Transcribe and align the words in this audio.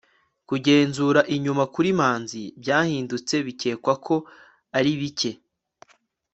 kugenzura 0.49 1.19
inyuma 1.35 1.63
kuri 1.73 1.89
manzi 1.99 2.41
byahindutse 2.61 3.35
bikekwa 3.47 3.93
ko 4.05 4.15
ari 4.77 4.91
bike 5.01 5.31